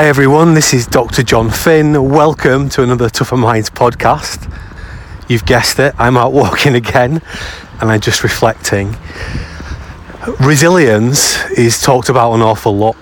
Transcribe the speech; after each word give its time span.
Hi 0.00 0.06
everyone, 0.06 0.54
this 0.54 0.72
is 0.72 0.86
Dr. 0.86 1.22
Jon 1.22 1.50
Finn. 1.50 2.08
Welcome 2.08 2.70
to 2.70 2.82
another 2.82 3.10
Tougher 3.10 3.36
Minds 3.36 3.68
podcast. 3.68 4.50
You've 5.28 5.44
guessed 5.44 5.78
it, 5.78 5.94
I'm 5.98 6.16
out 6.16 6.32
walking 6.42 6.74
again 6.74 7.20
and 7.82 7.90
I'm 7.90 8.00
just 8.00 8.22
reflecting. 8.22 8.96
Resilience 10.40 11.44
is 11.50 11.82
talked 11.82 12.08
about 12.08 12.32
an 12.32 12.40
awful 12.40 12.74
lot, 12.74 12.96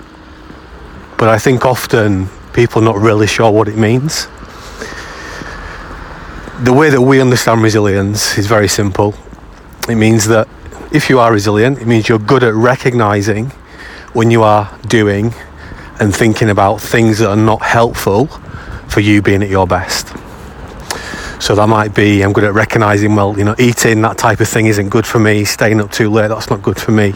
but 1.19 1.29
I 1.29 1.39
think 1.39 1.65
often 1.65 2.31
people 2.53 2.83
are 2.83 2.85
not 2.85 2.97
really 2.97 3.29
sure 3.29 3.53
what 3.53 3.69
it 3.69 3.77
means. 3.77 4.27
The 6.65 6.73
way 6.73 6.91
that 6.91 7.01
we 7.01 7.21
understand 7.21 7.63
resilience 7.63 8.37
is 8.37 8.49
very 8.49 8.67
simple. 8.67 9.15
It 9.89 9.95
means 9.95 10.27
that 10.27 10.49
if 10.93 11.09
you 11.09 11.21
are 11.21 11.33
resilient, 11.33 11.79
it 11.79 11.87
means 11.87 12.09
you're 12.09 12.19
good 12.19 12.43
at 12.43 12.55
recognizing 12.55 13.51
when 14.15 14.33
you 14.33 14.43
are 14.43 14.77
doing 14.89 15.33
and 16.01 16.15
thinking 16.15 16.51
about 16.51 16.81
things 16.81 17.19
that 17.19 17.29
are 17.29 17.37
not 17.37 17.63
helpful 17.63 18.27
for 18.89 19.01
you 19.01 19.23
being 19.23 19.43
at 19.43 19.49
your 19.49 19.67
best. 19.67 20.09
So 21.41 21.55
that 21.55 21.69
might 21.69 21.95
be 21.95 22.23
I'm 22.23 22.33
good 22.33 22.45
at 22.45 22.55
recognizing, 22.55 23.15
well, 23.15 23.39
you 23.39 23.45
know, 23.45 23.55
eating 23.59 24.01
that 24.03 24.19
type 24.19 24.41
of 24.41 24.49
thing 24.49 24.67
isn't 24.67 24.89
good 24.89 25.07
for 25.07 25.19
me, 25.19 25.45
staying 25.45 25.81
up 25.81 25.93
too 25.93 26.11
late, 26.11 26.29
that's 26.29 26.51
not 26.51 26.63
good 26.63 26.81
for 26.81 26.91
me. 26.91 27.15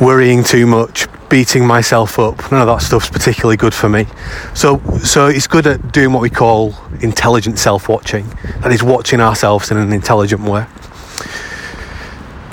Worrying 0.00 0.42
too 0.42 0.66
much, 0.66 1.06
beating 1.28 1.66
myself 1.66 2.18
up, 2.18 2.50
none 2.50 2.60
of 2.60 2.66
that 2.66 2.82
stuff's 2.82 3.08
particularly 3.08 3.56
good 3.56 3.74
for 3.74 3.88
me. 3.88 4.06
So 4.54 4.80
so 4.98 5.26
it's 5.26 5.46
good 5.46 5.66
at 5.66 5.92
doing 5.92 6.12
what 6.12 6.22
we 6.22 6.30
call 6.30 6.74
intelligent 7.00 7.58
self-watching. 7.58 8.26
That 8.62 8.72
is 8.72 8.82
watching 8.82 9.20
ourselves 9.20 9.70
in 9.70 9.76
an 9.76 9.92
intelligent 9.92 10.42
way. 10.42 10.66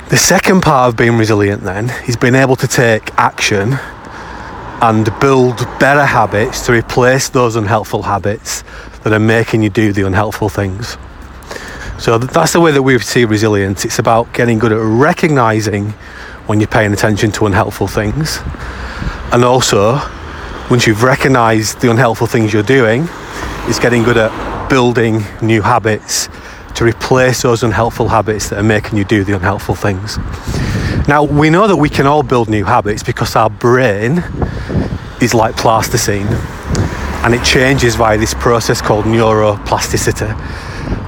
The 0.08 0.16
second 0.16 0.60
part 0.60 0.88
of 0.88 0.96
being 0.96 1.18
resilient 1.18 1.62
then 1.62 1.90
is 2.06 2.16
being 2.16 2.36
able 2.36 2.54
to 2.56 2.68
take 2.68 3.12
action 3.18 3.78
and 4.82 5.08
build 5.20 5.58
better 5.80 6.04
habits 6.04 6.66
to 6.66 6.72
replace 6.72 7.28
those 7.28 7.56
unhelpful 7.56 8.02
habits 8.02 8.62
that 9.02 9.12
are 9.12 9.18
making 9.18 9.62
you 9.62 9.70
do 9.70 9.92
the 9.92 10.06
unhelpful 10.06 10.48
things. 10.48 10.98
So 11.98 12.18
that's 12.18 12.52
the 12.52 12.60
way 12.60 12.72
that 12.72 12.82
we 12.82 12.98
see 12.98 13.24
resilience. 13.24 13.84
It's 13.84 13.98
about 13.98 14.32
getting 14.34 14.58
good 14.58 14.72
at 14.72 14.78
recognizing 14.78 15.90
when 16.46 16.60
you're 16.60 16.68
paying 16.68 16.92
attention 16.92 17.32
to 17.32 17.46
unhelpful 17.46 17.88
things. 17.88 18.38
And 19.32 19.44
also, 19.44 19.98
once 20.70 20.86
you've 20.86 21.02
recognized 21.02 21.80
the 21.80 21.90
unhelpful 21.90 22.26
things 22.26 22.52
you're 22.52 22.62
doing, 22.62 23.08
it's 23.68 23.78
getting 23.78 24.02
good 24.02 24.18
at 24.18 24.68
building 24.68 25.22
new 25.40 25.62
habits 25.62 26.28
to 26.74 26.84
replace 26.84 27.42
those 27.42 27.62
unhelpful 27.62 28.08
habits 28.08 28.50
that 28.50 28.58
are 28.58 28.62
making 28.62 28.98
you 28.98 29.04
do 29.04 29.24
the 29.24 29.34
unhelpful 29.34 29.74
things. 29.74 30.18
Now, 31.08 31.22
we 31.22 31.50
know 31.50 31.68
that 31.68 31.76
we 31.76 31.88
can 31.88 32.06
all 32.08 32.24
build 32.24 32.48
new 32.48 32.64
habits 32.64 33.04
because 33.04 33.36
our 33.36 33.48
brain 33.48 34.24
is 35.20 35.34
like 35.34 35.56
plasticine 35.56 36.26
and 37.22 37.32
it 37.32 37.44
changes 37.44 37.94
via 37.94 38.18
this 38.18 38.34
process 38.34 38.82
called 38.82 39.04
neuroplasticity. 39.04 40.34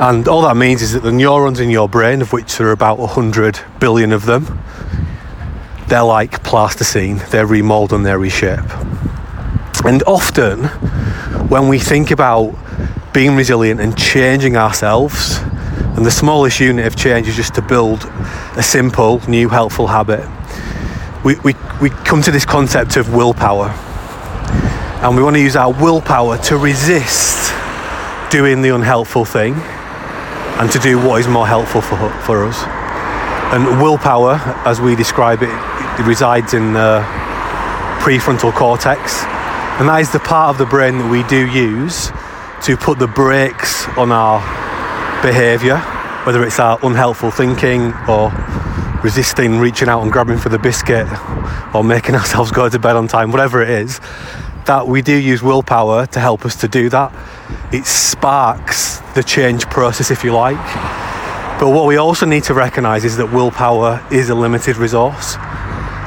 And 0.01 0.29
all 0.29 0.43
that 0.43 0.57
means 0.57 0.83
is 0.83 0.93
that 0.93 1.03
the 1.03 1.11
neurons 1.11 1.59
in 1.59 1.69
your 1.69 1.89
brain, 1.89 2.23
of 2.23 2.33
which 2.33 2.57
there 2.59 2.69
are 2.69 2.73
about 2.73 3.01
100 3.01 3.59
billion 3.81 4.13
of 4.13 4.25
them, 4.25 4.61
they're 5.89 6.05
like 6.05 6.45
plasticine, 6.45 7.21
they 7.31 7.45
remold 7.45 7.93
and 7.93 8.07
they 8.07 8.15
reshape. 8.15 8.71
And 9.85 10.05
often, 10.05 10.65
when 11.49 11.67
we 11.67 11.81
think 11.81 12.13
about 12.13 12.57
being 13.13 13.35
resilient 13.35 13.81
and 13.81 13.99
changing 13.99 14.57
ourselves, 14.57 15.41
and 15.99 16.07
the 16.07 16.13
smallest 16.13 16.61
unit 16.61 16.87
of 16.87 16.95
change 16.95 17.27
is 17.27 17.35
just 17.35 17.57
to 17.57 17.61
build 17.61 18.05
a 18.57 18.63
simple, 18.63 19.21
new, 19.29 19.49
helpful 19.49 19.89
habit, 19.89 20.25
we, 21.25 21.35
we, 21.41 21.57
we 21.83 21.91
come 21.91 22.23
to 22.23 22.31
this 22.31 22.47
concept 22.47 22.97
of 22.97 23.13
willpower. 23.13 23.71
And 25.03 25.17
we 25.17 25.25
want 25.25 25.35
to 25.35 25.43
use 25.43 25.57
our 25.57 25.73
willpower 25.73 26.39
to 26.39 26.57
resist 26.57 27.53
doing 28.31 28.63
the 28.63 28.69
unhelpful 28.69 29.25
thing 29.25 29.55
and 29.55 30.71
to 30.71 30.79
do 30.79 31.05
what 31.05 31.21
is 31.21 31.27
more 31.27 31.49
helpful 31.49 31.81
for, 31.81 31.97
for 32.21 32.45
us. 32.45 32.63
And 33.53 33.83
willpower, 33.83 34.35
as 34.65 34.81
we 34.81 34.95
describe 34.95 35.43
it, 35.43 35.51
it 35.51 36.07
resides 36.07 36.55
in 36.55 36.75
the 36.75 37.03
prefrontal 37.99 38.55
cortex, 38.55 39.25
and 39.81 39.89
that 39.89 39.99
is 40.01 40.13
the 40.13 40.21
part 40.21 40.51
of 40.51 40.59
the 40.59 40.67
brain 40.67 40.99
that 40.99 41.11
we 41.11 41.25
do 41.25 41.45
use 41.51 42.13
to 42.67 42.77
put 42.77 43.01
the 43.01 43.09
brakes 43.09 43.89
on 43.99 44.13
our 44.13 44.39
behaviour, 45.23 45.83
whether 46.29 46.45
it's 46.45 46.61
our 46.61 46.79
unhelpful 46.83 47.31
thinking 47.31 47.91
or 48.07 48.31
resisting 49.03 49.59
reaching 49.59 49.89
out 49.89 50.03
and 50.03 50.13
grabbing 50.13 50.37
for 50.37 50.51
the 50.51 50.59
biscuit 50.59 51.07
or 51.75 51.83
making 51.83 52.15
ourselves 52.21 52.51
go 52.51 52.69
to 52.69 52.79
bed 52.79 52.97
on 52.97 53.09
time, 53.09 53.31
whatever 53.31 53.63
it 53.63 53.71
is 53.71 53.99
that 54.67 54.87
we 54.87 55.01
do 55.01 55.17
use 55.17 55.43
willpower 55.43 56.05
to 56.05 56.21
help 56.21 56.45
us 56.45 56.55
to 56.55 56.69
do 56.69 56.91
that. 56.91 57.11
It 57.73 57.87
sparks 57.87 58.99
the 59.15 59.23
change 59.23 59.65
process, 59.71 60.11
if 60.11 60.23
you 60.23 60.35
like. 60.35 60.63
But 61.59 61.71
what 61.71 61.87
we 61.87 61.97
also 61.97 62.27
need 62.27 62.45
to 62.45 62.53
recognize 62.53 63.07
is 63.07 63.17
that 63.17 63.33
willpower 63.33 64.07
is 64.13 64.29
a 64.29 64.35
limited 64.35 64.77
resource. 64.77 65.37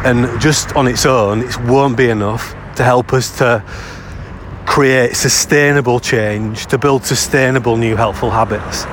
And 0.06 0.40
just 0.40 0.76
on 0.76 0.86
its 0.86 1.08
own, 1.08 1.42
it 1.42 1.60
won't 1.62 1.98
be 1.98 2.12
enough 2.12 2.52
to 2.76 2.84
help 2.84 3.12
us 3.12 3.36
to 3.40 3.64
create 4.68 5.16
sustainable 5.16 6.00
change, 6.00 6.68
to 6.68 6.78
build 6.78 7.06
sustainable 7.06 7.76
new 7.76 7.96
helpful 7.96 8.30
habits. 8.30 8.86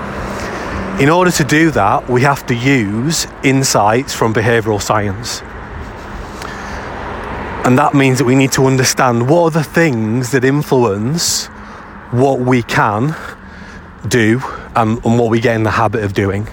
In 1.00 1.10
order 1.10 1.31
to 1.31 1.44
do 1.44 1.70
that, 1.70 2.09
we 2.09 2.22
have 2.22 2.44
to 2.47 2.54
use 2.54 3.28
insights 3.44 4.12
from 4.12 4.34
behavioral 4.34 4.82
science. 4.82 5.42
And 7.64 7.78
that 7.78 7.94
means 7.94 8.19
that 8.19 8.25
we 8.25 8.34
need 8.34 8.50
to 8.53 8.66
understand 8.66 9.28
what 9.28 9.42
are 9.42 9.50
the 9.50 9.62
things 9.62 10.32
that 10.32 10.42
influence 10.42 11.47
what 12.10 12.41
we 12.41 12.64
can 12.64 13.14
do 14.09 14.41
and, 14.75 15.04
and 15.04 15.19
what 15.20 15.31
we 15.31 15.38
get 15.41 15.54
in 15.54 15.62
the 15.62 15.70
habit 15.70 16.03
of 16.03 16.14
doing. 16.14 16.47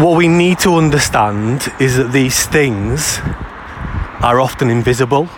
What 0.00 0.16
we 0.16 0.26
need 0.26 0.58
to 0.60 0.74
understand 0.74 1.72
is 1.78 1.96
that 1.96 2.10
these 2.10 2.44
things 2.46 3.20
are 4.20 4.40
often 4.40 4.68
invisible 4.68 5.28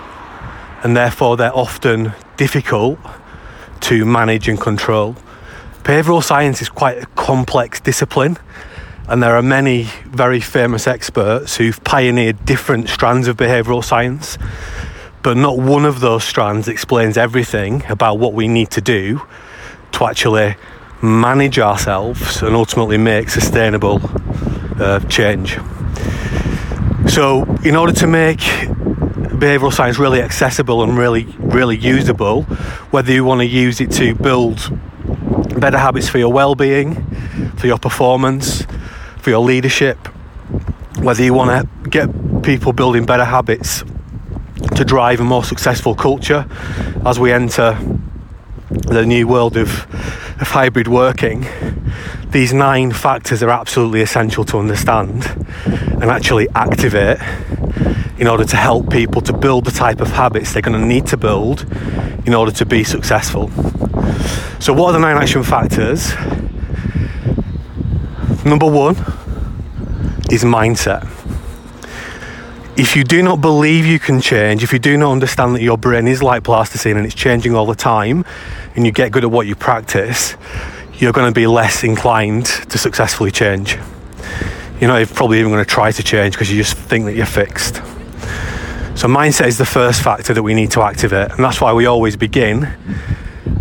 and 0.83 0.97
therefore 0.97 1.37
they're 1.37 1.55
often 1.55 2.13
difficult 2.39 2.99
to 3.81 4.07
manage 4.07 4.49
and 4.49 4.59
control. 4.59 5.17
Behavioural 5.89 6.23
science 6.23 6.61
is 6.61 6.69
quite 6.69 7.03
a 7.03 7.07
complex 7.17 7.81
discipline, 7.81 8.37
and 9.09 9.23
there 9.23 9.35
are 9.35 9.41
many 9.41 9.85
very 10.05 10.39
famous 10.39 10.87
experts 10.87 11.57
who've 11.57 11.83
pioneered 11.83 12.45
different 12.45 12.91
strands 12.91 13.27
of 13.27 13.39
behavioural 13.39 13.83
science 13.83 14.37
but 15.23 15.39
not 15.39 15.57
one 15.57 15.87
of 15.87 16.01
those 16.01 16.25
strands 16.25 16.69
explains 16.69 17.17
everything 17.17 17.83
about 17.89 18.19
what 18.19 18.35
we 18.35 18.49
need 18.49 18.71
to 18.73 18.83
do 18.83 19.23
to 19.93 20.05
actually 20.05 20.57
manage 21.01 21.59
ourselves 21.59 22.43
and 22.43 22.55
ultimately 22.55 22.99
make 22.99 23.31
sustainable 23.31 23.99
uh, 24.79 25.01
change. 25.09 25.59
So, 27.09 27.45
in 27.65 27.75
order 27.75 27.95
to 27.95 28.07
make 28.07 28.41
behavioral 29.41 29.73
science 29.73 29.99
really 29.99 30.21
accessible 30.21 30.83
and 30.83 30.99
really, 30.99 31.25
really 31.39 31.79
usable, 31.79 32.43
whether 32.91 33.11
you 33.11 33.25
want 33.25 33.41
to 33.41 33.47
use 33.47 33.81
it 33.81 33.91
to 33.93 34.15
build 34.15 34.71
better 35.57 35.79
habits 35.79 36.09
for 36.09 36.19
your 36.19 36.33
well 36.33 36.55
being, 36.55 37.05
for 37.57 37.67
your 37.67 37.79
performance, 37.79 38.67
for 39.19 39.31
your 39.31 39.41
leadership, 39.41 39.99
whether 40.99 41.23
you 41.23 41.35
want 41.35 41.51
to 41.51 41.91
get 41.91 42.09
people 42.43 42.73
building 42.73 43.05
better 43.07 43.25
habits 43.25 43.83
to 44.77 44.85
drive 44.85 45.21
a 45.21 45.25
more 45.25 45.45
successful 45.45 45.95
culture 45.95 46.47
as 47.07 47.19
we 47.19 47.33
enter 47.33 47.79
the 48.71 49.05
new 49.07 49.27
world 49.27 49.57
of, 49.57 49.87
of 50.41 50.49
hybrid 50.49 50.89
working. 50.89 51.47
These 52.31 52.53
nine 52.53 52.93
factors 52.93 53.43
are 53.43 53.51
absolutely 53.51 54.03
essential 54.03 54.45
to 54.47 54.59
understand 54.59 55.27
and 55.65 56.05
actually 56.05 56.49
activate 56.55 57.19
in 58.19 58.27
order 58.27 58.45
to 58.45 58.57
help 58.57 58.91
people 58.91 59.23
to 59.23 59.33
build 59.33 59.65
the 59.65 59.71
type 59.71 60.01
of 60.01 60.09
habits 60.09 60.53
they're 60.53 60.63
going 60.63 60.79
to 60.79 60.87
need 60.87 61.07
to 61.07 61.17
build 61.17 61.67
in 62.27 62.35
order 62.35 62.51
to 62.53 62.67
be 62.67 62.85
successful. 62.85 63.51
So, 64.61 64.73
what 64.73 64.89
are 64.89 64.93
the 64.93 64.99
nine 64.99 65.17
action 65.17 65.43
factors? 65.43 66.15
Number 68.45 68.67
one 68.67 68.97
is 70.31 70.45
mindset 70.45 71.07
if 72.79 72.95
you 72.95 73.03
do 73.03 73.25
not 73.25 73.41
believe 73.41 73.85
you 73.85 73.99
can 73.99 74.21
change, 74.21 74.63
if 74.63 74.73
you 74.73 74.79
do 74.79 74.97
not 74.97 75.11
understand 75.11 75.57
that 75.57 75.63
your 75.63 75.77
brain 75.77 76.07
is 76.07 76.23
like 76.23 76.45
plasticine 76.45 76.97
and 76.97 77.05
it's 77.05 77.15
changing 77.15 77.53
all 77.57 77.67
the 77.67 77.75
time, 77.75 78.25
and 78.77 78.87
you 78.87 78.93
get 78.93 79.11
good 79.11 79.25
at 79.25 79.31
what 79.33 79.49
you 79.49 79.57
practice, 79.57 80.37
you're 80.95 81.13
going 81.13 81.29
to 81.29 81.35
be 81.35 81.49
less 81.49 81.83
inclined 81.83 82.47
to 82.47 82.79
successfully 82.79 83.33
change. 83.33 83.77
You're 84.81 84.89
not 84.89 85.09
probably 85.09 85.41
even 85.41 85.51
going 85.51 85.65
to 85.65 85.69
try 85.69 85.91
to 85.91 86.03
change 86.05 86.35
because 86.35 86.53
you 86.53 86.57
just 86.57 86.77
think 86.77 87.07
that 87.07 87.17
you're 87.17 87.27
fixed. 87.27 87.77
So, 88.95 89.09
mindset 89.09 89.49
is 89.49 89.59
the 89.59 89.67
first 89.67 90.01
factor 90.01 90.33
that 90.33 90.43
we 90.45 90.55
need 90.55 90.71
to 90.73 90.83
activate, 90.83 91.33
and 91.33 91.41
that's 91.41 91.61
why 91.61 91.73
we 91.73 91.87
always 91.87 92.17
begin 92.17 92.69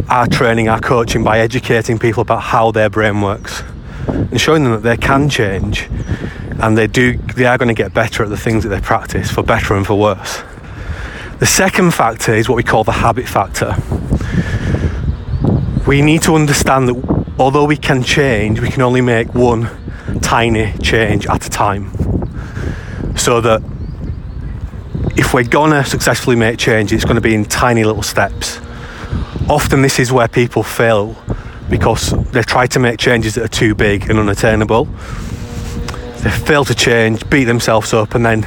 our 0.09 0.27
training, 0.27 0.69
our 0.69 0.79
coaching 0.79 1.23
by 1.23 1.39
educating 1.39 1.99
people 1.99 2.21
about 2.21 2.41
how 2.41 2.71
their 2.71 2.89
brain 2.89 3.21
works 3.21 3.63
and 4.07 4.39
showing 4.39 4.63
them 4.63 4.73
that 4.73 4.83
they 4.83 4.97
can 4.97 5.29
change 5.29 5.89
and 6.59 6.77
they 6.77 6.87
do 6.87 7.17
they 7.35 7.45
are 7.45 7.57
going 7.57 7.67
to 7.67 7.73
get 7.73 7.93
better 7.93 8.23
at 8.23 8.29
the 8.29 8.37
things 8.37 8.63
that 8.63 8.69
they 8.69 8.81
practice 8.81 9.29
for 9.29 9.43
better 9.43 9.75
and 9.75 9.85
for 9.85 9.95
worse 9.99 10.41
The 11.39 11.45
second 11.45 11.93
factor 11.93 12.33
is 12.33 12.49
what 12.49 12.55
we 12.55 12.63
call 12.63 12.83
the 12.83 12.93
habit 12.93 13.27
factor. 13.27 13.75
We 15.85 16.01
need 16.01 16.23
to 16.23 16.33
understand 16.33 16.89
that 16.89 17.35
although 17.37 17.65
we 17.65 17.77
can 17.77 18.01
change, 18.01 18.59
we 18.59 18.71
can 18.71 18.81
only 18.81 19.01
make 19.01 19.35
one 19.35 19.69
tiny 20.21 20.73
change 20.79 21.27
at 21.27 21.45
a 21.45 21.49
time. 21.49 21.91
So 23.15 23.39
that 23.41 23.61
if 25.15 25.35
we're 25.35 25.43
gonna 25.43 25.85
successfully 25.85 26.35
make 26.35 26.57
change, 26.57 26.91
it's 26.91 27.05
gonna 27.05 27.21
be 27.21 27.35
in 27.35 27.45
tiny 27.45 27.83
little 27.83 28.01
steps. 28.01 28.59
Often, 29.49 29.81
this 29.81 29.97
is 29.97 30.11
where 30.11 30.27
people 30.27 30.61
fail 30.61 31.15
because 31.69 32.11
they 32.31 32.41
try 32.41 32.67
to 32.67 32.79
make 32.79 32.99
changes 32.99 33.35
that 33.35 33.45
are 33.45 33.47
too 33.47 33.73
big 33.75 34.09
and 34.09 34.19
unattainable. 34.19 34.85
They 34.85 36.31
fail 36.31 36.65
to 36.65 36.75
change, 36.75 37.29
beat 37.29 37.45
themselves 37.45 37.93
up, 37.93 38.13
and 38.13 38.25
then 38.25 38.41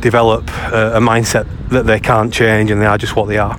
develop 0.00 0.46
a, 0.72 0.96
a 0.96 1.00
mindset 1.00 1.46
that 1.70 1.86
they 1.86 1.98
can't 1.98 2.32
change 2.32 2.70
and 2.70 2.82
they 2.82 2.86
are 2.86 2.98
just 2.98 3.16
what 3.16 3.28
they 3.28 3.38
are. 3.38 3.58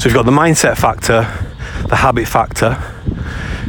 So, 0.00 0.06
we've 0.06 0.14
got 0.14 0.24
the 0.24 0.32
mindset 0.32 0.76
factor, 0.76 1.20
the 1.86 1.96
habit 1.96 2.26
factor. 2.26 2.76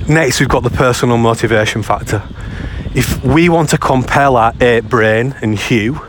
Next, 0.09 0.39
we've 0.39 0.49
got 0.49 0.63
the 0.63 0.71
personal 0.71 1.17
motivation 1.17 1.83
factor. 1.83 2.23
If 2.95 3.23
we 3.23 3.47
want 3.47 3.69
to 3.69 3.77
compel 3.77 4.37
our 4.37 4.53
ape 4.59 4.85
brain 4.85 5.35
and 5.43 5.55
Hugh 5.55 6.01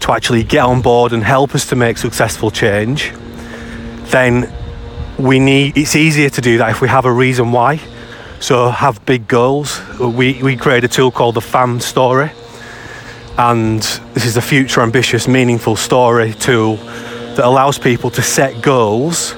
to 0.00 0.12
actually 0.12 0.44
get 0.44 0.64
on 0.64 0.82
board 0.82 1.14
and 1.14 1.24
help 1.24 1.54
us 1.54 1.66
to 1.70 1.76
make 1.76 1.96
successful 1.96 2.50
change, 2.50 3.12
then 4.10 4.52
we 5.18 5.38
need 5.38 5.76
it's 5.76 5.96
easier 5.96 6.30
to 6.30 6.40
do 6.40 6.58
that 6.58 6.70
if 6.70 6.80
we 6.80 6.88
have 6.88 7.04
a 7.04 7.12
reason 7.12 7.52
why. 7.52 7.80
So 8.40 8.70
have 8.70 9.04
big 9.04 9.26
goals. 9.26 9.80
We 9.98 10.42
we 10.42 10.56
create 10.56 10.84
a 10.84 10.88
tool 10.88 11.10
called 11.10 11.34
the 11.34 11.40
FAM 11.40 11.80
story. 11.80 12.30
And 13.36 13.82
this 14.14 14.24
is 14.24 14.36
a 14.36 14.42
future 14.42 14.80
ambitious, 14.80 15.28
meaningful 15.28 15.76
story 15.76 16.32
tool 16.32 16.76
that 16.76 17.44
allows 17.44 17.78
people 17.78 18.10
to 18.10 18.22
set 18.22 18.62
goals 18.62 19.34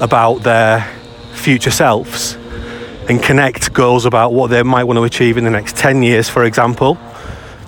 about 0.00 0.42
their 0.42 0.80
future 1.32 1.70
selves 1.70 2.36
and 3.08 3.22
connect 3.22 3.72
goals 3.74 4.06
about 4.06 4.32
what 4.32 4.48
they 4.48 4.62
might 4.62 4.84
want 4.84 4.96
to 4.96 5.04
achieve 5.04 5.36
in 5.36 5.44
the 5.44 5.50
next 5.50 5.76
10 5.76 6.02
years, 6.02 6.28
for 6.28 6.44
example, 6.44 6.96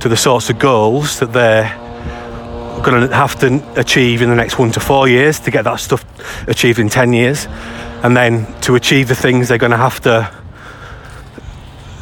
to 0.01 0.09
the 0.09 0.17
sorts 0.17 0.49
of 0.49 0.59
goals 0.59 1.19
that 1.21 1.33
they're 1.35 1.86
going 2.87 3.09
to 3.09 3.15
have 3.15 3.37
to 3.41 3.81
achieve 3.81 4.23
in 4.23 4.31
the 4.31 4.37
next 4.37 4.59
one 4.59 4.71
to 4.71 4.81
four 4.81 5.09
years 5.09 5.41
to 5.41 5.51
get 5.51 5.65
that 5.65 5.81
stuff 5.81 6.05
achieved 6.49 6.79
in 6.79 6.89
10 6.89 7.13
years. 7.13 7.47
And 8.03 8.17
then 8.17 8.47
to 8.63 8.77
achieve 8.77 9.09
the 9.09 9.17
things 9.17 9.49
they're 9.49 9.59
going 9.59 9.73
to 9.73 9.77
have 9.77 10.01
to 10.03 10.31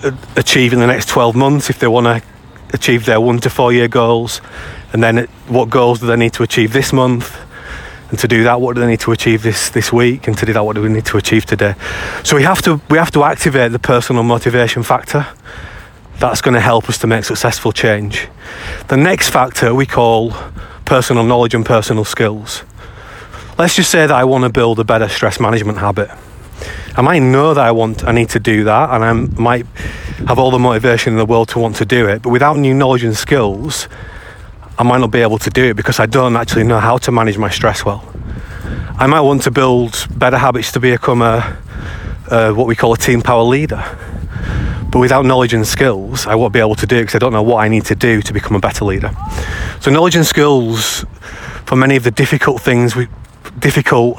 uh, 0.02 0.10
achieve 0.36 0.75
in 0.75 0.81
the 0.81 0.86
next 0.86 1.08
12 1.08 1.34
months 1.34 1.70
if 1.70 1.78
they 1.78 1.86
want 1.86 2.06
to 2.06 2.22
achieve 2.75 3.06
their 3.06 3.19
one 3.19 3.38
to 3.38 3.48
four 3.48 3.72
year 3.72 3.88
goals. 3.88 4.42
And 4.92 5.02
then 5.02 5.26
what 5.48 5.70
goals 5.70 6.00
do 6.00 6.06
they 6.06 6.16
need 6.16 6.34
to 6.34 6.42
achieve 6.42 6.75
this 6.75 6.92
month? 6.92 7.34
And 8.10 8.19
to 8.19 8.28
do 8.28 8.44
that, 8.44 8.60
what 8.60 8.75
do 8.75 8.82
they 8.82 8.87
need 8.87 9.00
to 9.00 9.12
achieve 9.12 9.42
this, 9.42 9.70
this 9.70 9.90
week? 9.90 10.28
And 10.28 10.37
to 10.37 10.44
do 10.44 10.52
that, 10.52 10.64
what 10.64 10.76
do 10.76 10.82
we 10.82 10.90
need 10.90 11.06
to 11.06 11.16
achieve 11.16 11.46
today? 11.46 11.75
So 12.25 12.37
we 12.37 12.42
have 12.42 12.60
to 12.62 12.80
we 12.90 12.98
have 12.98 13.10
to 13.12 13.25
activate 13.25 13.72
the 13.72 13.78
personal 13.78 14.22
motivation 14.22 14.82
factor. 14.82 15.26
That's 16.19 16.42
going 16.42 16.54
to 16.54 16.60
help 16.60 16.88
us 16.90 16.98
to 16.98 17.06
make 17.06 17.25
successful 17.25 17.72
change. 17.72 18.28
The 18.88 18.96
next 18.98 19.30
factor 19.30 19.75
we 19.75 19.87
call 19.87 20.34
personal 20.84 21.25
knowledge 21.25 21.54
and 21.54 21.64
personal 21.64 22.04
skills. 22.04 22.62
Let's 23.58 23.76
just 23.76 23.90
say 23.90 24.06
that 24.06 24.10
I 24.10 24.25
want 24.25 24.44
to 24.44 24.50
build 24.50 24.78
a 24.81 24.84
better 24.84 25.08
stress 25.08 25.38
management 25.38 25.78
habit. 25.78 26.10
I 26.96 27.02
might 27.02 27.20
know 27.20 27.54
that 27.54 27.64
I 27.64 27.72
want 27.72 28.04
I 28.04 28.12
need 28.12 28.31
to 28.31 28.40
do 28.40 28.64
that 28.64 28.90
and 28.90 29.04
I 29.04 29.12
might 29.40 29.66
have 30.28 30.38
all 30.38 30.50
the 30.50 30.58
motivation 30.58 31.12
in 31.12 31.19
the 31.19 31.26
world 31.26 31.48
to 31.50 31.58
want 31.58 31.76
to 31.76 31.84
do 31.84 32.06
it, 32.08 32.22
but 32.22 32.31
without 32.31 32.56
new 32.56 32.75
knowledge 32.75 33.04
and 33.04 33.16
skills, 33.16 33.88
I 34.78 34.82
might 34.82 34.98
not 34.98 35.10
be 35.10 35.20
able 35.20 35.38
to 35.38 35.50
do 35.50 35.64
it 35.70 35.75
because 35.75 36.00
I 36.00 36.06
don't 36.06 36.36
actually 36.36 36.64
know 36.64 36.81
how 36.81 36.98
to 36.98 37.12
manage 37.12 37.38
my 37.38 37.50
stress 37.50 37.84
well. 37.84 38.04
I 38.96 39.06
might 39.06 39.20
want 39.20 39.42
to 39.42 39.50
build 39.50 40.06
better 40.16 40.38
habits 40.38 40.72
to 40.72 40.80
become 40.80 41.20
a, 41.22 41.56
a 42.30 42.52
what 42.52 42.66
we 42.66 42.76
call 42.76 42.92
a 42.92 42.96
team 42.96 43.22
power 43.22 43.42
leader. 43.42 43.82
But 44.94 45.00
without 45.00 45.26
knowledge 45.26 45.52
and 45.52 45.67
skills, 45.67 46.25
I 46.25 46.37
won't 46.37 46.52
be 46.52 46.61
able 46.61 46.76
to 46.76 46.87
do 46.87 46.99
it 46.99 47.00
because 47.00 47.17
I 47.17 47.19
don't 47.19 47.32
know 47.32 47.43
what 47.43 47.56
I 47.56 47.67
need 47.67 47.85
to 47.87 47.96
do 47.96 48.23
to 48.23 48.32
become 48.32 48.55
a 48.55 48.61
better 48.61 48.85
leader. 48.85 49.11
So 49.81 49.91
knowledge 49.91 50.14
and 50.14 50.25
skills 50.25 51.05
for 51.67 51.75
many 51.75 51.96
of 51.96 52.05
the 52.05 52.12
difficult 52.12 52.62
things, 52.62 52.94
we, 52.94 53.08
difficult, 53.58 54.17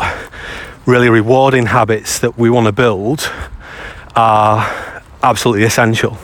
really 0.85 1.07
rewarding 1.07 1.67
habits 1.67 2.19
that 2.19 2.37
we 2.37 2.49
want 2.49 2.65
to 2.65 2.73
build 2.73 3.31
are 4.17 5.01
absolutely 5.23 5.63
essential. 5.63 6.17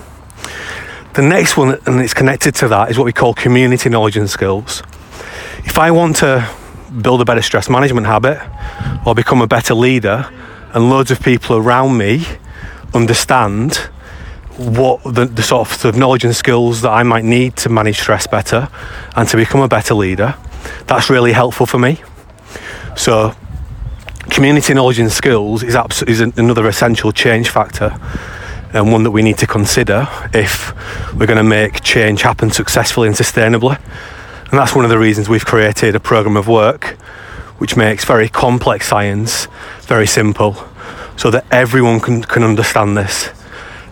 The 1.14 1.22
next 1.22 1.56
one, 1.56 1.80
and 1.86 2.02
it's 2.02 2.14
connected 2.14 2.54
to 2.56 2.68
that, 2.68 2.92
is 2.92 2.98
what 2.98 3.06
we 3.06 3.14
call 3.14 3.34
community 3.34 3.88
knowledge 3.88 4.18
and 4.18 4.30
skills. 4.30 4.84
If 5.60 5.78
I 5.78 5.92
want 5.92 6.18
to 6.18 6.46
build 7.02 7.22
a 7.22 7.26
better 7.26 7.42
stress 7.42 7.70
management 7.70 8.06
habit 8.06 8.42
or 9.08 9.16
become 9.16 9.42
a 9.42 9.48
better 9.48 9.76
leader, 9.76 10.30
and 10.74 10.90
loads 10.90 11.10
of 11.10 11.22
people 11.22 11.56
around 11.56 11.98
me 11.98 12.26
understand 12.94 13.90
what 14.62 15.04
the, 15.04 15.26
the 15.26 15.44
sort 15.44 15.86
of, 15.86 15.98
knowledge 15.98 16.24
and 16.24 16.36
skills 16.36 16.82
that 16.82 16.92
I 16.92 17.04
might 17.04 17.24
need 17.24 17.56
to 17.58 17.70
manage 17.70 18.00
stress 18.00 18.28
better 18.28 18.70
and 19.16 19.28
to 19.30 19.38
become 19.38 19.62
a 19.62 19.68
better 19.68 19.94
leader, 19.94 20.36
that's 20.88 21.10
really 21.10 21.32
helpful 21.32 21.66
for 21.66 21.80
me. 21.80 22.02
So, 22.96 23.34
community 24.30 24.74
knowledge 24.74 25.00
and 25.00 25.12
skills 25.12 25.64
is, 25.64 25.76
abs- 25.76 26.04
is 26.04 26.22
another 26.22 26.68
essential 26.68 27.12
change 27.12 27.50
factor 27.50 27.98
and 28.74 28.92
one 28.92 29.04
that 29.04 29.12
we 29.12 29.22
need 29.22 29.38
to 29.40 29.48
consider 29.48 30.08
if 30.34 30.74
we're 31.14 31.26
going 31.26 31.38
to 31.38 31.44
make 31.44 31.82
change 31.82 32.22
happen 32.22 32.52
successfully 32.52 33.08
and 33.08 33.18
sustainably. 33.18 33.80
And 34.50 34.60
that's 34.60 34.76
one 34.76 34.86
of 34.86 34.92
the 34.92 35.00
reasons 35.00 35.28
we've 35.28 35.46
created 35.46 35.96
a 35.96 36.00
program 36.00 36.38
of 36.38 36.48
work 36.48 36.98
which 37.58 37.76
makes 37.76 38.06
very 38.06 38.28
complex 38.28 38.88
science 38.88 39.48
very 39.82 40.08
simple 40.08 40.56
so 41.18 41.30
that 41.30 41.46
everyone 41.52 42.00
can, 42.00 42.24
can 42.24 42.44
understand 42.44 42.98
this 42.98 43.30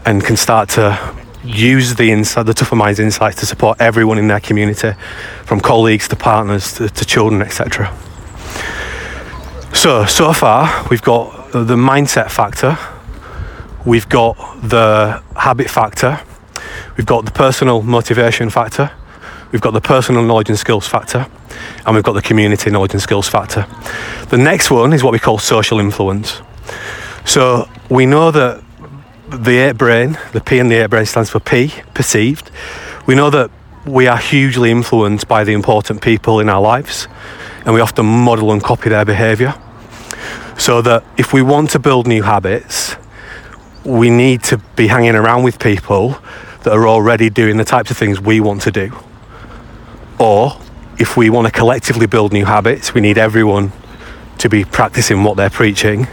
and 0.10 0.24
can 0.24 0.36
start 0.36 0.70
to 0.70 1.16
use 1.44 1.94
the 1.94 2.10
insight, 2.10 2.48
the 2.48 2.54
Tougher 2.54 2.76
Minds 2.76 3.00
insights 3.00 3.40
to 3.42 3.46
support 3.46 3.80
everyone 3.80 4.18
in 4.18 4.28
their 4.28 4.40
community, 4.40 4.94
from 5.46 5.60
colleagues 5.60 6.08
to 6.08 6.16
partners 6.16 6.74
to, 6.74 6.90
to 6.90 7.06
children, 7.06 7.44
etc. 7.44 7.96
So, 9.72 10.06
so 10.06 10.34
far, 10.34 10.88
we've 10.90 11.04
got 11.04 11.52
the 11.52 11.76
mindset 11.76 12.32
factor, 12.32 12.76
we've 13.86 14.10
got 14.10 14.36
the 14.64 15.22
habit 15.36 15.70
factor, 15.70 16.20
we've 16.98 17.06
got 17.06 17.26
the 17.26 17.32
personal 17.32 17.84
motivation 17.84 18.50
factor, 18.50 18.90
we've 19.52 19.62
got 19.62 19.74
the 19.74 19.82
personal 19.82 20.24
knowledge 20.24 20.50
and 20.50 20.58
skills 20.58 20.88
factor, 20.88 21.28
and 21.86 21.94
we've 21.94 22.04
got 22.04 22.14
the 22.14 22.24
community 22.24 22.72
knowledge 22.72 22.94
and 22.94 23.02
skills 23.02 23.30
factor. 23.30 23.68
The 24.30 24.40
next 24.40 24.72
one 24.72 24.92
is 24.92 25.04
what 25.04 25.14
we 25.14 25.20
call 25.20 25.38
social 25.38 25.80
influence. 25.80 26.42
So 27.26 27.70
we 27.92 28.08
know 28.08 28.32
that 28.32 28.64
the 29.32 29.58
ape 29.58 29.78
brain, 29.78 30.18
the 30.34 30.42
P 30.42 30.60
in 30.60 30.68
the 30.70 30.76
ape 30.76 30.90
brain 30.90 31.06
stands 31.06 31.30
for 31.30 31.40
P, 31.40 31.74
perceived. 31.94 32.52
We 33.06 33.16
know 33.16 33.30
that 33.30 33.52
we 33.86 34.08
are 34.08 34.18
hugely 34.18 34.72
influenced 34.72 35.28
by 35.28 35.44
the 35.44 35.54
important 35.54 36.02
people 36.02 36.40
in 36.40 36.50
our 36.50 36.62
lives, 36.62 37.08
and 37.66 37.74
we 37.74 37.82
often 37.82 38.06
model 38.06 38.52
and 38.52 38.64
copy 38.64 38.90
their 38.90 39.06
behaviour. 39.06 39.54
So 40.58 40.82
that 40.82 41.04
if 41.18 41.32
we 41.32 41.42
want 41.42 41.70
to 41.72 41.80
build 41.80 42.08
new 42.08 42.24
habits, 42.24 42.96
we 43.86 44.10
need 44.10 44.44
to 44.44 44.58
be 44.76 44.88
hanging 44.88 45.16
around 45.16 45.44
with 45.44 45.60
people 45.60 46.18
that 46.64 46.74
are 46.74 46.88
already 46.88 47.30
doing 47.30 47.58
the 47.58 47.64
types 47.64 47.90
of 47.90 47.98
things 47.98 48.20
we 48.20 48.40
want 48.40 48.62
to 48.64 48.72
do. 48.72 48.92
Or 50.20 50.60
if 50.98 51.16
we 51.16 51.30
want 51.30 51.48
to 51.48 51.52
collectively 51.52 52.06
build 52.06 52.34
new 52.34 52.46
habits, 52.46 52.94
we 52.94 53.00
need 53.00 53.18
everyone 53.18 53.72
to 54.40 54.50
be 54.50 54.66
practicing 54.66 55.24
what 55.24 55.38
they're 55.38 55.50
preaching 55.50 56.08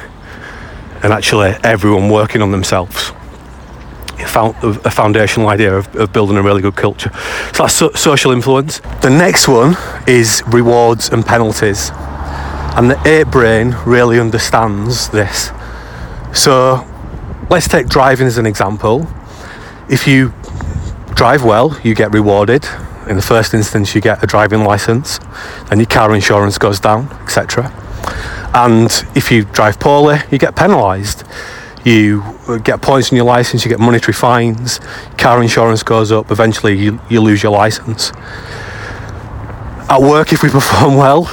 and 1.02 1.12
actually 1.12 1.54
everyone 1.62 2.08
working 2.10 2.42
on 2.42 2.50
themselves. 2.50 3.12
A 4.18 4.90
foundational 4.90 5.48
idea 5.48 5.76
of, 5.76 5.94
of 5.94 6.12
building 6.12 6.36
a 6.36 6.42
really 6.42 6.62
good 6.62 6.76
culture. 6.76 7.10
So 7.52 7.64
that's 7.64 7.74
so- 7.74 7.92
social 7.92 8.32
influence. 8.32 8.80
The 9.02 9.10
next 9.10 9.46
one 9.46 9.76
is 10.06 10.42
rewards 10.46 11.10
and 11.10 11.24
penalties. 11.24 11.90
And 12.76 12.90
the 12.90 13.00
ape 13.08 13.28
brain 13.28 13.76
really 13.86 14.18
understands 14.18 15.10
this. 15.10 15.50
So 16.34 16.86
let's 17.50 17.68
take 17.68 17.88
driving 17.88 18.26
as 18.26 18.38
an 18.38 18.46
example. 18.46 19.06
If 19.88 20.06
you 20.06 20.32
drive 21.14 21.44
well, 21.44 21.78
you 21.82 21.94
get 21.94 22.12
rewarded. 22.12 22.66
In 23.08 23.16
the 23.16 23.22
first 23.22 23.54
instance, 23.54 23.94
you 23.94 24.00
get 24.00 24.22
a 24.22 24.26
driving 24.26 24.64
license, 24.64 25.20
and 25.70 25.80
your 25.80 25.86
car 25.86 26.14
insurance 26.14 26.58
goes 26.58 26.80
down, 26.80 27.08
etc. 27.22 27.72
And 28.56 28.90
if 29.14 29.30
you 29.30 29.44
drive 29.44 29.78
poorly, 29.78 30.16
you 30.30 30.38
get 30.38 30.56
penalised. 30.56 31.24
You 31.84 32.24
get 32.64 32.80
points 32.80 33.12
on 33.12 33.16
your 33.16 33.26
license, 33.26 33.64
you 33.64 33.68
get 33.68 33.78
monetary 33.78 34.14
fines, 34.14 34.80
car 35.18 35.40
insurance 35.42 35.82
goes 35.82 36.10
up, 36.10 36.30
eventually 36.32 36.74
you, 36.76 36.98
you 37.10 37.20
lose 37.20 37.42
your 37.44 37.52
license. 37.52 38.12
At 39.88 40.00
work, 40.00 40.32
if 40.32 40.42
we 40.42 40.48
perform 40.58 40.96
well, 40.96 41.24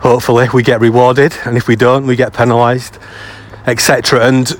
hopefully 0.00 0.48
we 0.52 0.62
get 0.62 0.80
rewarded, 0.80 1.34
and 1.44 1.56
if 1.58 1.68
we 1.68 1.76
don't, 1.76 2.06
we 2.06 2.16
get 2.16 2.32
penalised, 2.32 2.98
etc. 3.66 4.26
And 4.26 4.50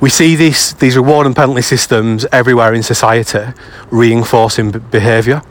we 0.00 0.08
see 0.08 0.36
these, 0.36 0.72
these 0.74 0.96
reward 0.96 1.26
and 1.26 1.36
penalty 1.36 1.62
systems 1.62 2.24
everywhere 2.32 2.72
in 2.72 2.82
society 2.82 3.52
reinforcing 3.90 4.70
b- 4.70 4.78
behaviour. 4.78 5.42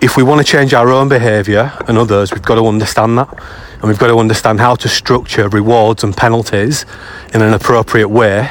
If 0.00 0.16
we 0.16 0.22
want 0.22 0.44
to 0.44 0.50
change 0.50 0.74
our 0.74 0.90
own 0.90 1.08
behaviour 1.08 1.72
and 1.88 1.98
others, 1.98 2.32
we've 2.32 2.42
got 2.42 2.54
to 2.54 2.66
understand 2.66 3.18
that. 3.18 3.28
And 3.74 3.84
we've 3.84 3.98
got 3.98 4.08
to 4.08 4.18
understand 4.18 4.60
how 4.60 4.74
to 4.76 4.88
structure 4.88 5.48
rewards 5.48 6.04
and 6.04 6.16
penalties 6.16 6.84
in 7.32 7.42
an 7.42 7.52
appropriate 7.52 8.08
way 8.08 8.50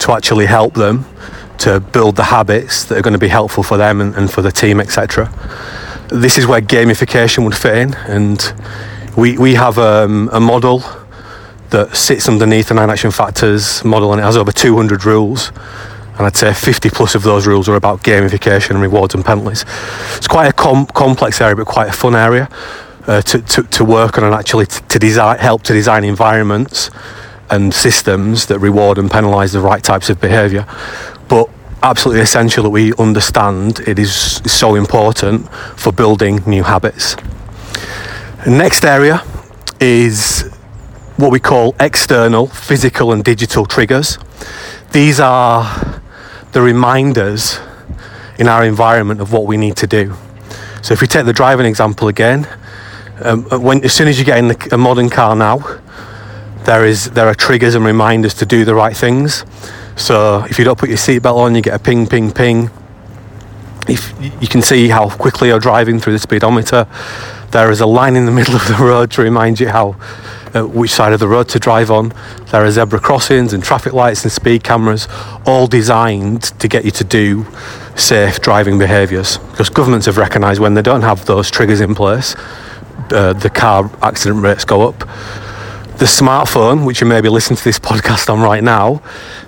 to 0.00 0.12
actually 0.12 0.46
help 0.46 0.74
them 0.74 1.04
to 1.58 1.80
build 1.80 2.16
the 2.16 2.24
habits 2.24 2.84
that 2.84 2.98
are 2.98 3.02
going 3.02 3.12
to 3.12 3.18
be 3.18 3.28
helpful 3.28 3.62
for 3.62 3.76
them 3.76 4.00
and, 4.00 4.14
and 4.14 4.30
for 4.30 4.42
the 4.42 4.52
team, 4.52 4.80
etc. 4.80 5.32
This 6.08 6.38
is 6.38 6.46
where 6.46 6.60
gamification 6.60 7.44
would 7.44 7.56
fit 7.56 7.76
in, 7.76 7.94
and 8.06 8.54
we, 9.16 9.38
we 9.38 9.54
have 9.54 9.78
um, 9.78 10.28
a 10.32 10.38
model 10.38 10.82
that 11.70 11.96
sits 11.96 12.28
underneath 12.28 12.68
the 12.68 12.74
nine 12.74 12.90
action 12.90 13.10
factors 13.10 13.84
model 13.84 14.12
and 14.12 14.20
it 14.20 14.24
has 14.24 14.36
over 14.36 14.52
200 14.52 15.04
rules 15.04 15.50
and 16.16 16.26
I'd 16.26 16.36
say 16.36 16.52
50 16.52 16.90
plus 16.90 17.14
of 17.14 17.22
those 17.22 17.46
rules 17.46 17.68
are 17.68 17.74
about 17.74 18.02
gamification 18.02 18.70
and 18.70 18.80
rewards 18.80 19.14
and 19.14 19.24
penalties. 19.24 19.64
It's 20.16 20.28
quite 20.28 20.46
a 20.46 20.52
com- 20.52 20.86
complex 20.86 21.40
area, 21.40 21.56
but 21.56 21.66
quite 21.66 21.88
a 21.88 21.92
fun 21.92 22.14
area 22.14 22.48
uh, 23.06 23.20
to, 23.22 23.42
to, 23.42 23.62
to, 23.64 23.84
work 23.84 24.18
on 24.18 24.24
and 24.24 24.34
actually 24.34 24.66
to, 24.66 24.82
to 24.88 24.98
design, 24.98 25.38
help 25.38 25.62
to 25.64 25.72
design 25.72 26.04
environments 26.04 26.90
and 27.50 27.72
systems 27.72 28.46
that 28.46 28.58
reward 28.58 28.98
and 28.98 29.10
penalise 29.10 29.52
the 29.52 29.60
right 29.60 29.82
types 29.82 30.10
of 30.10 30.20
behaviour. 30.20 30.66
But 31.28 31.48
absolutely 31.82 32.22
essential 32.22 32.64
that 32.64 32.70
we 32.70 32.92
understand 32.94 33.80
it 33.80 33.98
is 33.98 34.12
so 34.46 34.74
important 34.74 35.48
for 35.76 35.92
building 35.92 36.42
new 36.46 36.62
habits. 36.62 37.16
Next 38.46 38.84
area 38.84 39.22
is 39.80 40.50
what 41.16 41.30
we 41.30 41.40
call 41.40 41.74
external, 41.80 42.46
physical, 42.46 43.12
and 43.12 43.22
digital 43.22 43.66
triggers. 43.66 44.18
These 44.92 45.20
are 45.20 46.00
the 46.56 46.62
reminders 46.62 47.58
in 48.38 48.48
our 48.48 48.64
environment 48.64 49.20
of 49.20 49.30
what 49.30 49.44
we 49.44 49.58
need 49.58 49.76
to 49.76 49.86
do. 49.86 50.16
So 50.80 50.94
if 50.94 51.02
we 51.02 51.06
take 51.06 51.26
the 51.26 51.34
driving 51.34 51.66
example 51.66 52.08
again, 52.08 52.48
um, 53.20 53.44
when 53.60 53.84
as 53.84 53.92
soon 53.92 54.08
as 54.08 54.18
you 54.18 54.24
get 54.24 54.38
in 54.38 54.48
the, 54.48 54.68
a 54.72 54.78
modern 54.78 55.10
car 55.10 55.36
now, 55.36 55.58
there 56.64 56.86
is 56.86 57.10
there 57.10 57.28
are 57.28 57.34
triggers 57.34 57.74
and 57.74 57.84
reminders 57.84 58.32
to 58.36 58.46
do 58.46 58.64
the 58.64 58.74
right 58.74 58.96
things. 58.96 59.44
So 59.96 60.46
if 60.48 60.58
you 60.58 60.64
don't 60.64 60.78
put 60.78 60.88
your 60.88 60.96
seatbelt 60.96 61.36
on, 61.36 61.54
you 61.54 61.60
get 61.60 61.74
a 61.74 61.78
ping, 61.78 62.06
ping, 62.06 62.32
ping. 62.32 62.70
If 63.86 64.14
you 64.40 64.48
can 64.48 64.62
see 64.62 64.88
how 64.88 65.10
quickly 65.10 65.48
you're 65.48 65.60
driving 65.60 66.00
through 66.00 66.14
the 66.14 66.18
speedometer, 66.18 66.86
there 67.50 67.70
is 67.70 67.80
a 67.80 67.86
line 67.86 68.16
in 68.16 68.26
the 68.26 68.32
middle 68.32 68.54
of 68.54 68.66
the 68.68 68.76
road 68.80 69.10
to 69.12 69.22
remind 69.22 69.60
you 69.60 69.68
how 69.68 69.96
uh, 70.54 70.66
which 70.66 70.90
side 70.90 71.12
of 71.12 71.20
the 71.20 71.28
road 71.28 71.48
to 71.50 71.58
drive 71.58 71.90
on. 71.90 72.12
There 72.50 72.64
are 72.64 72.70
zebra 72.70 73.00
crossings 73.00 73.52
and 73.52 73.62
traffic 73.62 73.92
lights 73.92 74.22
and 74.22 74.32
speed 74.32 74.64
cameras, 74.64 75.08
all 75.44 75.66
designed 75.66 76.42
to 76.60 76.68
get 76.68 76.84
you 76.84 76.90
to 76.92 77.04
do 77.04 77.46
safe 77.94 78.40
driving 78.40 78.78
behaviours. 78.78 79.38
Because 79.38 79.68
governments 79.68 80.06
have 80.06 80.16
recognised 80.16 80.60
when 80.60 80.74
they 80.74 80.82
don't 80.82 81.02
have 81.02 81.26
those 81.26 81.50
triggers 81.50 81.80
in 81.80 81.94
place, 81.94 82.34
uh, 83.10 83.32
the 83.34 83.50
car 83.50 83.90
accident 84.02 84.42
rates 84.42 84.64
go 84.64 84.88
up. 84.88 84.98
The 85.98 86.04
smartphone, 86.04 86.84
which 86.84 87.00
you 87.00 87.06
may 87.06 87.20
be 87.20 87.28
listening 87.28 87.56
to 87.56 87.64
this 87.64 87.78
podcast 87.90 88.32
on 88.32 88.40
right 88.40 88.62
now, 88.62 89.02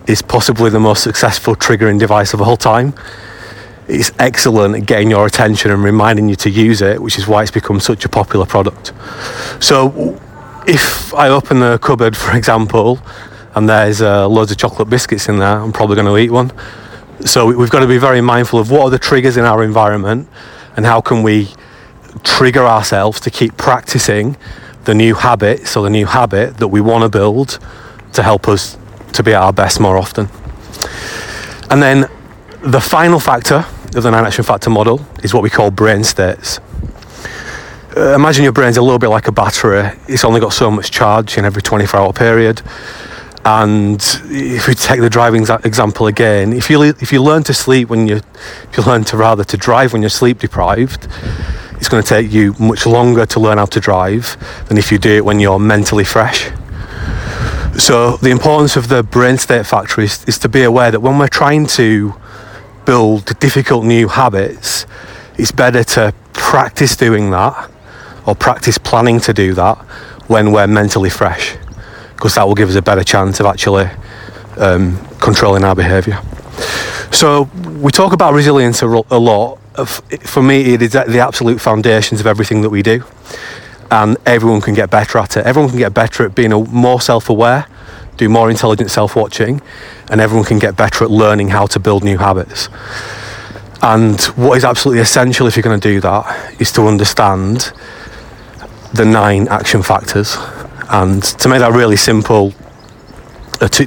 is 0.06 0.22
possibly 0.22 0.70
the 0.70 0.80
most 0.80 1.02
successful 1.02 1.54
triggering 1.54 1.98
device 1.98 2.34
of 2.34 2.40
all 2.40 2.56
time. 2.56 2.94
It's 3.88 4.12
excellent 4.18 4.76
at 4.76 4.86
getting 4.86 5.10
your 5.10 5.26
attention 5.26 5.70
and 5.70 5.82
reminding 5.82 6.28
you 6.28 6.36
to 6.36 6.50
use 6.50 6.82
it, 6.82 7.00
which 7.00 7.18
is 7.18 7.26
why 7.26 7.42
it's 7.42 7.50
become 7.50 7.80
such 7.80 8.04
a 8.04 8.08
popular 8.08 8.44
product. 8.44 8.92
So, 9.60 10.20
if 10.66 11.14
I 11.14 11.30
open 11.30 11.60
the 11.60 11.78
cupboard, 11.78 12.16
for 12.16 12.36
example, 12.36 13.00
and 13.54 13.68
there's 13.68 14.02
uh, 14.02 14.28
loads 14.28 14.52
of 14.52 14.58
chocolate 14.58 14.90
biscuits 14.90 15.28
in 15.28 15.38
there, 15.38 15.58
I'm 15.58 15.72
probably 15.72 15.96
going 15.96 16.06
to 16.06 16.18
eat 16.18 16.30
one. 16.30 16.52
So 17.24 17.46
we've 17.46 17.70
got 17.70 17.80
to 17.80 17.86
be 17.88 17.98
very 17.98 18.20
mindful 18.20 18.60
of 18.60 18.70
what 18.70 18.82
are 18.82 18.90
the 18.90 18.98
triggers 18.98 19.36
in 19.36 19.44
our 19.44 19.64
environment 19.64 20.28
and 20.76 20.86
how 20.86 21.00
can 21.00 21.24
we 21.24 21.48
trigger 22.22 22.64
ourselves 22.64 23.18
to 23.20 23.30
keep 23.30 23.56
practicing 23.56 24.36
the 24.84 24.94
new 24.94 25.14
habits 25.14 25.76
or 25.76 25.82
the 25.82 25.90
new 25.90 26.06
habit 26.06 26.58
that 26.58 26.68
we 26.68 26.80
want 26.80 27.02
to 27.02 27.08
build 27.08 27.58
to 28.12 28.22
help 28.22 28.46
us 28.46 28.78
to 29.14 29.22
be 29.22 29.34
at 29.34 29.42
our 29.42 29.52
best 29.52 29.80
more 29.80 29.96
often. 29.96 30.28
And 31.70 31.82
then 31.82 32.08
the 32.62 32.80
final 32.80 33.18
factor 33.18 33.66
of 33.94 34.02
the 34.02 34.10
nine 34.10 34.24
action 34.24 34.44
factor 34.44 34.70
model 34.70 35.04
is 35.22 35.32
what 35.32 35.42
we 35.42 35.50
call 35.50 35.70
brain 35.70 36.04
states. 36.04 36.60
Uh, 37.96 38.14
imagine 38.14 38.44
your 38.44 38.52
brain's 38.52 38.76
a 38.76 38.82
little 38.82 38.98
bit 38.98 39.08
like 39.08 39.26
a 39.28 39.32
battery. 39.32 39.90
It's 40.06 40.24
only 40.24 40.40
got 40.40 40.52
so 40.52 40.70
much 40.70 40.90
charge 40.90 41.38
in 41.38 41.44
every 41.44 41.62
24 41.62 41.98
hour 41.98 42.12
period. 42.12 42.62
And 43.44 44.00
if 44.26 44.68
we 44.68 44.74
take 44.74 45.00
the 45.00 45.08
driving 45.08 45.42
example 45.64 46.06
again, 46.06 46.52
if 46.52 46.68
you 46.68 46.82
if 46.82 47.12
you 47.12 47.22
learn 47.22 47.44
to 47.44 47.54
sleep 47.54 47.88
when 47.88 48.06
you 48.06 48.16
if 48.70 48.76
you 48.76 48.82
learn 48.82 49.04
to 49.04 49.16
rather 49.16 49.42
to 49.44 49.56
drive 49.56 49.92
when 49.92 50.02
you're 50.02 50.10
sleep 50.10 50.40
deprived, 50.40 51.08
it's 51.76 51.88
going 51.88 52.02
to 52.02 52.08
take 52.08 52.30
you 52.30 52.54
much 52.58 52.84
longer 52.84 53.24
to 53.26 53.40
learn 53.40 53.58
how 53.58 53.64
to 53.66 53.80
drive 53.80 54.36
than 54.68 54.76
if 54.76 54.92
you 54.92 54.98
do 54.98 55.16
it 55.16 55.24
when 55.24 55.40
you're 55.40 55.58
mentally 55.58 56.04
fresh. 56.04 56.50
So 57.78 58.16
the 58.16 58.30
importance 58.30 58.76
of 58.76 58.88
the 58.88 59.02
brain 59.02 59.38
state 59.38 59.64
factor 59.64 60.00
is, 60.00 60.24
is 60.24 60.38
to 60.40 60.48
be 60.48 60.64
aware 60.64 60.90
that 60.90 61.00
when 61.00 61.18
we're 61.18 61.28
trying 61.28 61.66
to 61.78 62.14
build 62.88 63.38
difficult 63.38 63.84
new 63.84 64.08
habits, 64.08 64.86
it's 65.36 65.52
better 65.52 65.84
to 65.84 66.14
practice 66.32 66.96
doing 66.96 67.30
that 67.30 67.70
or 68.26 68.34
practice 68.34 68.78
planning 68.78 69.20
to 69.20 69.34
do 69.34 69.52
that 69.52 69.76
when 70.26 70.52
we're 70.52 70.66
mentally 70.66 71.10
fresh, 71.10 71.54
because 72.14 72.34
that 72.36 72.46
will 72.46 72.54
give 72.54 72.70
us 72.70 72.76
a 72.76 72.80
better 72.80 73.04
chance 73.04 73.40
of 73.40 73.46
actually 73.46 73.90
um, 74.56 74.98
controlling 75.20 75.64
our 75.64 75.74
behaviour. 75.74 76.18
So 77.12 77.42
we 77.84 77.92
talk 77.92 78.14
about 78.14 78.32
resilience 78.32 78.80
a, 78.80 78.86
a 78.86 79.18
lot. 79.18 79.58
For 80.24 80.42
me, 80.42 80.72
it 80.72 80.80
is 80.80 80.92
the 80.92 81.20
absolute 81.20 81.60
foundations 81.60 82.20
of 82.20 82.26
everything 82.26 82.62
that 82.62 82.70
we 82.70 82.82
do, 82.82 83.04
and 83.90 84.16
everyone 84.24 84.62
can 84.62 84.72
get 84.72 84.88
better 84.88 85.18
at 85.18 85.36
it. 85.36 85.44
Everyone 85.44 85.68
can 85.68 85.78
get 85.78 85.92
better 85.92 86.24
at 86.24 86.34
being 86.34 86.52
more 86.70 87.02
self-aware, 87.02 87.66
do 88.18 88.28
more 88.28 88.50
intelligent 88.50 88.90
self-watching, 88.90 89.62
and 90.10 90.20
everyone 90.20 90.46
can 90.46 90.58
get 90.58 90.76
better 90.76 91.04
at 91.04 91.10
learning 91.10 91.48
how 91.48 91.66
to 91.66 91.80
build 91.80 92.04
new 92.04 92.18
habits. 92.18 92.68
And 93.80 94.20
what 94.36 94.58
is 94.58 94.64
absolutely 94.64 95.00
essential 95.00 95.46
if 95.46 95.56
you're 95.56 95.62
going 95.62 95.80
to 95.80 95.88
do 95.88 96.00
that 96.00 96.60
is 96.60 96.72
to 96.72 96.82
understand 96.86 97.72
the 98.92 99.04
nine 99.04 99.48
action 99.48 99.82
factors. 99.82 100.36
And 100.90 101.22
to 101.22 101.48
make 101.48 101.60
that 101.60 101.72
really 101.72 101.96
simple, 101.96 102.52
uh, 103.60 103.68
to, 103.68 103.86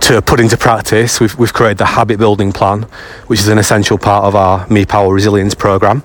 to 0.00 0.22
put 0.22 0.40
into 0.40 0.56
practice, 0.56 1.20
we've, 1.20 1.38
we've 1.38 1.52
created 1.52 1.78
the 1.78 1.84
habit 1.84 2.18
building 2.18 2.50
plan, 2.52 2.82
which 3.28 3.40
is 3.40 3.48
an 3.48 3.58
essential 3.58 3.98
part 3.98 4.24
of 4.24 4.34
our 4.34 4.66
Me 4.68 4.84
Power 4.84 5.14
Resilience 5.14 5.54
program. 5.54 6.02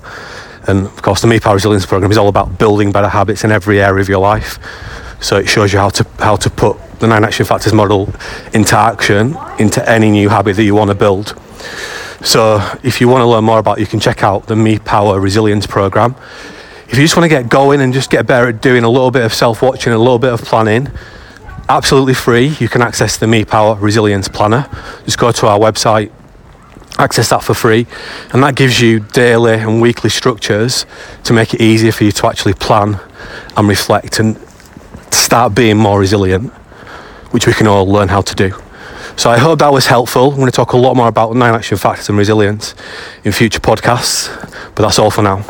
And 0.68 0.86
of 0.86 1.02
course, 1.02 1.20
the 1.20 1.26
Me 1.26 1.40
Power 1.40 1.54
Resilience 1.54 1.86
program 1.86 2.10
is 2.10 2.18
all 2.18 2.28
about 2.28 2.58
building 2.58 2.92
better 2.92 3.08
habits 3.08 3.44
in 3.44 3.50
every 3.50 3.82
area 3.82 4.00
of 4.00 4.08
your 4.08 4.20
life. 4.20 4.58
So 5.20 5.36
it 5.36 5.48
shows 5.48 5.72
you 5.72 5.78
how 5.78 5.90
to 5.90 6.06
how 6.18 6.36
to 6.36 6.50
put 6.50 6.78
the 7.00 7.06
nine 7.06 7.24
action 7.24 7.46
factors 7.46 7.72
model 7.72 8.12
into 8.52 8.76
action 8.76 9.36
into 9.58 9.88
any 9.88 10.10
new 10.10 10.28
habit 10.28 10.56
that 10.56 10.64
you 10.64 10.74
want 10.74 10.90
to 10.90 10.94
build. 10.94 11.38
So 12.22 12.60
if 12.82 13.00
you 13.00 13.08
want 13.08 13.22
to 13.22 13.26
learn 13.26 13.44
more 13.44 13.58
about, 13.58 13.78
it, 13.78 13.80
you 13.82 13.86
can 13.86 14.00
check 14.00 14.22
out 14.22 14.46
the 14.46 14.56
Me 14.56 14.78
Power 14.78 15.20
Resilience 15.20 15.66
program 15.66 16.16
if 16.88 16.98
you 16.98 17.04
just 17.04 17.16
want 17.16 17.24
to 17.24 17.28
get 17.28 17.48
going 17.48 17.80
and 17.80 17.92
just 17.92 18.10
get 18.10 18.26
better 18.26 18.48
at 18.48 18.60
doing 18.60 18.84
a 18.84 18.88
little 18.88 19.10
bit 19.10 19.24
of 19.24 19.32
self 19.34 19.62
watching, 19.62 19.92
a 19.92 19.98
little 19.98 20.18
bit 20.18 20.32
of 20.32 20.42
planning, 20.42 20.88
absolutely 21.68 22.14
free. 22.14 22.54
You 22.60 22.68
can 22.68 22.82
access 22.82 23.16
the 23.16 23.26
Me 23.26 23.44
Power 23.44 23.74
Resilience 23.74 24.28
Planner. 24.28 24.68
Just 25.04 25.18
go 25.18 25.32
to 25.32 25.46
our 25.48 25.58
website, 25.58 26.12
access 26.98 27.30
that 27.30 27.42
for 27.42 27.54
free, 27.54 27.86
and 28.32 28.42
that 28.42 28.54
gives 28.54 28.80
you 28.80 29.00
daily 29.00 29.54
and 29.54 29.80
weekly 29.80 30.10
structures 30.10 30.86
to 31.24 31.32
make 31.32 31.54
it 31.54 31.60
easier 31.60 31.90
for 31.90 32.04
you 32.04 32.12
to 32.12 32.26
actually 32.26 32.54
plan 32.54 33.00
and 33.56 33.68
reflect 33.68 34.20
and 34.20 34.36
start 35.14 35.54
being 35.54 35.76
more 35.76 35.98
resilient, 35.98 36.52
which 37.32 37.46
we 37.46 37.52
can 37.52 37.66
all 37.66 37.86
learn 37.86 38.08
how 38.08 38.20
to 38.20 38.34
do. 38.34 38.52
So 39.16 39.30
I 39.30 39.38
hope 39.38 39.60
that 39.60 39.72
was 39.72 39.86
helpful. 39.86 40.30
I'm 40.30 40.36
going 40.36 40.46
to 40.46 40.52
talk 40.52 40.72
a 40.72 40.76
lot 40.76 40.94
more 40.94 41.08
about 41.08 41.36
nine 41.36 41.54
action 41.54 41.78
factors 41.78 42.08
and 42.08 42.18
resilience 42.18 42.74
in 43.24 43.32
future 43.32 43.60
podcasts, 43.60 44.28
but 44.74 44.82
that's 44.82 44.98
all 44.98 45.10
for 45.10 45.22
now. 45.22 45.44